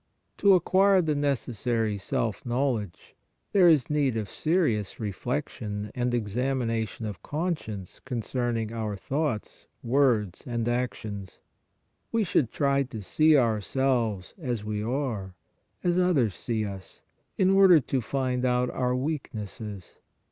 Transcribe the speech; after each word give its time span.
To 0.37 0.55
acquire 0.55 0.99
the 1.03 1.13
necessary 1.13 1.99
self 1.99 2.43
knowledge, 2.43 3.15
there 3.51 3.69
is 3.69 3.87
need 3.87 4.17
of 4.17 4.31
serious 4.31 4.99
reflection 4.99 5.91
and 5.93 6.11
examination 6.11 7.05
of 7.05 7.21
conscience 7.21 8.01
concerning 8.03 8.73
our 8.73 8.95
thoughts, 8.95 9.67
words 9.83 10.43
and 10.47 10.67
actions; 10.67 11.39
we 12.11 12.23
should 12.23 12.51
try 12.51 12.81
to 12.81 13.03
see 13.03 13.37
ourselves 13.37 14.33
as 14.39 14.63
we 14.65 14.81
are, 14.81 15.35
as 15.83 15.99
others 15.99 16.33
see 16.33 16.65
us, 16.65 17.03
in 17.37 17.51
order 17.51 17.79
to 17.79 18.01
find 18.01 18.43
out 18.43 18.71
our 18.71 18.95
weaknesses. 18.95 19.97